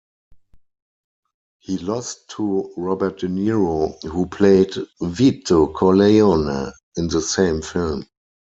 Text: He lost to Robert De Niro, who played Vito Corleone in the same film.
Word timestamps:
He 1.59 1.77
lost 1.77 2.27
to 2.29 2.73
Robert 2.75 3.19
De 3.19 3.27
Niro, 3.27 4.01
who 4.05 4.25
played 4.25 4.73
Vito 4.99 5.67
Corleone 5.71 6.71
in 6.95 7.07
the 7.09 7.21
same 7.21 7.61
film. 7.61 8.07